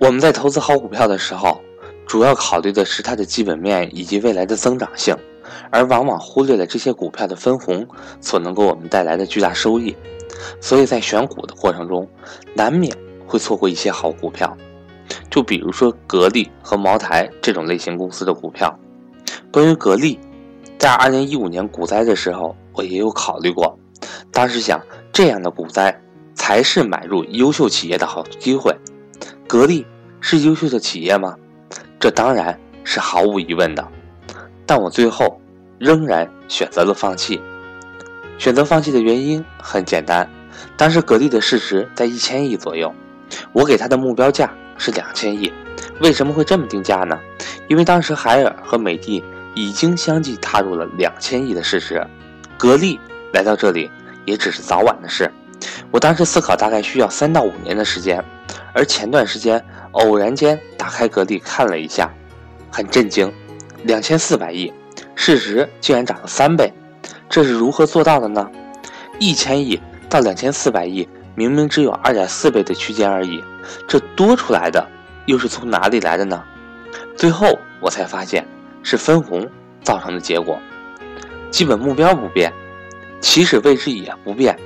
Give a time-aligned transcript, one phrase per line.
[0.00, 1.60] 我们在投资好股票的时候，
[2.06, 5.12] 主要考虑的是它的基本面以及未来的增长性，
[5.72, 7.84] 而往往忽略了这些股票的分红
[8.20, 9.96] 所能给我们带来的巨大收益。
[10.60, 12.08] 所以在选股的过程中，
[12.54, 14.56] 难免会错过一些好股票。
[15.28, 18.72] 就比如说格力和茅台这种类型公司的股票。
[19.50, 20.20] 关于格力，
[20.78, 23.76] 在二零一五年股灾的时候，我也有考虑过。
[24.30, 24.80] 当时想，
[25.12, 26.00] 这样的股灾
[26.36, 28.72] 才是买入优秀企业的好机会。
[29.48, 29.86] 格力
[30.20, 31.34] 是优秀的企业吗？
[31.98, 33.88] 这当然是毫无疑问的，
[34.66, 35.40] 但我最后
[35.78, 37.40] 仍然选择了放弃。
[38.36, 40.28] 选择放弃的原因很简单，
[40.76, 42.92] 当时格力的市值在一千亿左右，
[43.54, 45.50] 我给他的目标价是两千亿。
[45.98, 47.18] 为什么会这么定价呢？
[47.68, 49.24] 因为当时海尔和美的
[49.54, 52.06] 已经相继踏入了两千亿的市值，
[52.58, 53.00] 格力
[53.32, 53.90] 来到这里
[54.26, 55.32] 也只是早晚的事。
[55.90, 58.22] 我当时思考，大概需要三到五年的时间。
[58.78, 59.60] 而前段时间
[59.90, 62.08] 偶然间打开格力看了一下，
[62.70, 63.32] 很震惊，
[63.82, 64.72] 两千四百亿
[65.16, 66.72] 市值竟然涨了三倍，
[67.28, 68.48] 这是如何做到的呢？
[69.18, 73.42] 一千亿到两千四百亿，明明只有二点四倍的区间而已，
[73.88, 74.86] 这多出来的
[75.26, 76.40] 又是从哪里来的呢？
[77.16, 78.46] 最后我才发现
[78.84, 79.44] 是分红
[79.82, 80.56] 造成的结果，
[81.50, 82.52] 基本目标不变，
[83.20, 84.56] 起始位置也不变。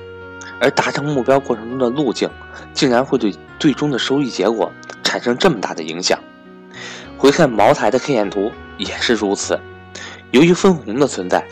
[0.60, 2.28] 而达成目标过程中的路径，
[2.72, 4.70] 竟然会对最终的收益结果
[5.02, 6.18] 产生这么大的影响。
[7.18, 9.58] 回看茅台的 K 线图也是如此。
[10.30, 11.46] 由于分红的存在，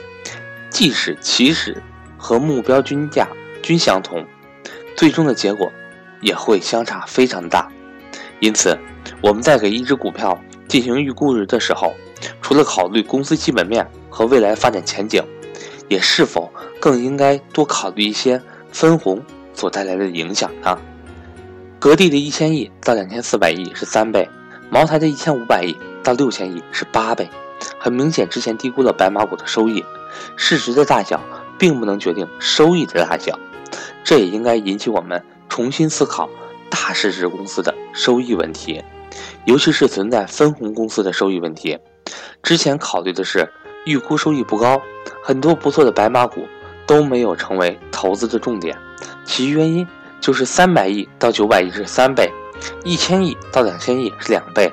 [0.71, 1.83] 即使起始
[2.17, 3.29] 和目标均价
[3.63, 4.25] 均相同，
[4.97, 5.71] 最终的结果
[6.21, 7.69] 也会相差非常大。
[8.41, 8.79] 因此，
[9.21, 11.95] 我们在给一只股票进行预估值的时候，
[12.41, 15.23] 除了考虑公司基本面和未来发展前景，
[15.89, 18.41] 也是否更应该多考虑一些。
[18.73, 19.23] 分红
[19.55, 20.79] 所带来的影响呢？
[21.79, 24.29] 格力的一千亿到两千四百亿是三倍，
[24.71, 27.29] 茅台的一千五百亿到六千亿是八倍。
[27.79, 29.85] 很明显，之前低估了白马股的收益。
[30.37, 31.21] 市值的大小
[31.59, 33.39] 并不能决定收益的大小，
[34.05, 36.29] 这也应该引起我们重新思考
[36.69, 38.83] 大市值公司的收益问题，
[39.45, 41.79] 尤其是存在分红公司的收益问题。
[42.43, 43.49] 之前考虑的是
[43.87, 44.81] 预估收益不高，
[45.23, 46.47] 很多不错的白马股。
[46.91, 48.77] 都没有成为投资的重点，
[49.25, 49.87] 其原因
[50.21, 52.29] 就是三百亿到九百亿是三倍，
[52.83, 54.73] 一千亿到两千亿是两倍。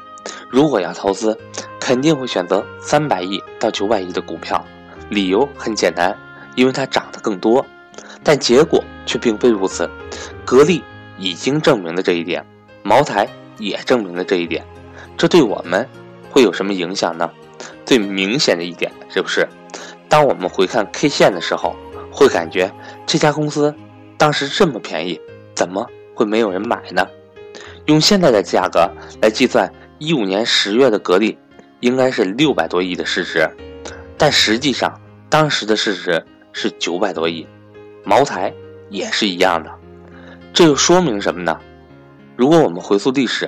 [0.50, 1.38] 如果要投资，
[1.79, 4.66] 肯定会选择三百亿到九百亿的股票，
[5.09, 6.17] 理由很简单，
[6.56, 7.63] 因为它涨得更多。
[8.23, 9.88] 但结果却并非如此，
[10.44, 10.83] 格力
[11.19, 12.44] 已经证明了这一点，
[12.81, 13.29] 茅台
[13.59, 14.66] 也证明了这一点。
[15.16, 15.88] 这对我们
[16.31, 17.29] 会有什么影响呢？
[17.85, 19.47] 最明显的一点是不是，
[20.09, 21.75] 当我们回看 K 线的时候。
[22.17, 22.73] 会感觉
[23.05, 23.72] 这家公司
[24.17, 25.22] 当时这么便宜，
[25.53, 27.07] 怎么会没有人买呢？
[27.85, 28.89] 用现在的价格
[29.22, 31.38] 来计算，一五年十月的格力
[31.81, 33.47] 应该是六百多亿的市值，
[34.17, 37.45] 但实际上当时的市值是九百多亿。
[38.03, 38.51] 茅台
[38.89, 39.69] 也是一样的，
[40.51, 41.56] 这又说明什么呢？
[42.35, 43.47] 如果我们回溯历史，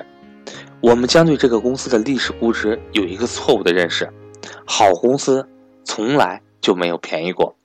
[0.80, 4.08] 我们将对这个公司的历史估值有一个错误的认识：
[4.64, 5.44] 好公司
[5.84, 7.56] 从来就没有便宜过。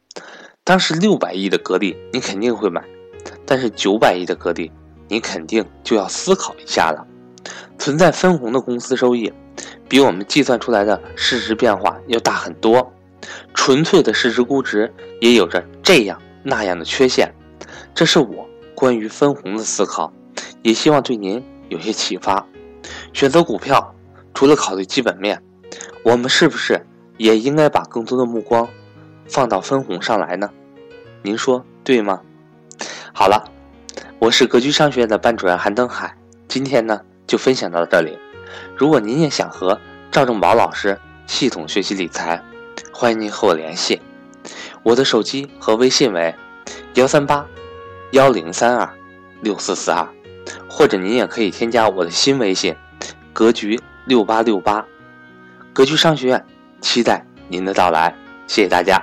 [0.65, 2.81] 当时六百亿的格力，你肯定会买；
[3.45, 4.71] 但是九百亿的格力，
[5.07, 7.05] 你肯定就要思考一下了。
[7.77, 9.31] 存在分红的公司收益，
[9.87, 12.91] 比我们计算出来的市值变化要大很多。
[13.53, 17.31] 纯粹的市值估值也有着这样那样的缺陷。
[17.93, 20.11] 这是我关于分红的思考，
[20.63, 22.43] 也希望对您有些启发。
[23.13, 23.93] 选择股票，
[24.33, 25.39] 除了考虑基本面，
[26.03, 26.83] 我们是不是
[27.17, 28.67] 也应该把更多的目光？
[29.27, 30.49] 放到分红上来呢，
[31.21, 32.21] 您说对吗？
[33.13, 33.43] 好了，
[34.19, 36.15] 我是格局商学院的班主任韩登海，
[36.47, 38.17] 今天呢就分享到这里。
[38.75, 39.79] 如果您也想和
[40.11, 42.41] 赵正宝老师系统学习理财，
[42.93, 44.01] 欢迎您和我联系。
[44.83, 46.33] 我的手机和微信为
[46.93, 47.45] 幺三八
[48.11, 48.87] 幺零三二
[49.41, 50.07] 六四四二，
[50.69, 52.75] 或者您也可以添加我的新微信
[53.33, 54.85] 格局六八六八。
[55.73, 56.45] 格局商学院
[56.79, 58.15] 期待您的到来，
[58.47, 59.01] 谢谢大家。